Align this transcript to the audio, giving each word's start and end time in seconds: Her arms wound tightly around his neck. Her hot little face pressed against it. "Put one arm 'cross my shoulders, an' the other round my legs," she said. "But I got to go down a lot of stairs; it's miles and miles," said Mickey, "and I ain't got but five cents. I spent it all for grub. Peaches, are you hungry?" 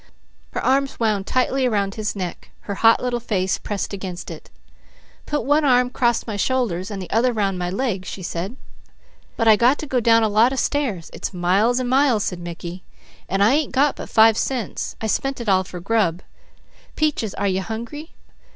Her 0.53 0.65
arms 0.65 0.99
wound 0.99 1.27
tightly 1.27 1.67
around 1.67 1.93
his 1.93 2.15
neck. 2.15 2.49
Her 2.61 2.73
hot 2.73 3.03
little 3.03 3.19
face 3.19 3.59
pressed 3.59 3.93
against 3.93 4.31
it. 4.31 4.49
"Put 5.27 5.45
one 5.45 5.63
arm 5.63 5.91
'cross 5.91 6.25
my 6.25 6.37
shoulders, 6.37 6.89
an' 6.89 6.97
the 6.97 7.09
other 7.11 7.31
round 7.31 7.59
my 7.59 7.69
legs," 7.69 8.07
she 8.09 8.23
said. 8.23 8.55
"But 9.37 9.47
I 9.47 9.55
got 9.55 9.77
to 9.77 9.85
go 9.85 9.99
down 9.99 10.23
a 10.23 10.27
lot 10.27 10.51
of 10.53 10.57
stairs; 10.59 11.11
it's 11.13 11.35
miles 11.35 11.79
and 11.79 11.87
miles," 11.87 12.23
said 12.23 12.39
Mickey, 12.39 12.83
"and 13.29 13.43
I 13.43 13.53
ain't 13.53 13.73
got 13.73 13.95
but 13.95 14.09
five 14.09 14.39
cents. 14.39 14.95
I 14.99 15.05
spent 15.05 15.39
it 15.39 15.47
all 15.47 15.63
for 15.63 15.79
grub. 15.79 16.23
Peaches, 16.95 17.35
are 17.35 17.45
you 17.47 17.61
hungry?" 17.61 18.15